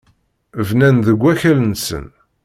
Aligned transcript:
Bnan 0.67 0.95
deg 1.07 1.17
wakal-nsen. 1.21 2.05